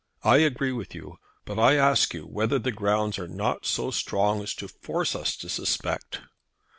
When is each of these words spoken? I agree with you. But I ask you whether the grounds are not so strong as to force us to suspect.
I 0.23 0.37
agree 0.37 0.71
with 0.71 0.95
you. 0.95 1.19
But 1.45 1.59
I 1.59 1.75
ask 1.75 2.11
you 2.15 2.23
whether 2.23 2.57
the 2.57 2.71
grounds 2.71 3.19
are 3.19 3.27
not 3.27 3.67
so 3.67 3.91
strong 3.91 4.41
as 4.41 4.55
to 4.55 4.67
force 4.67 5.15
us 5.15 5.37
to 5.37 5.47
suspect. 5.47 6.21